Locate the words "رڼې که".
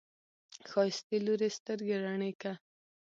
2.03-2.51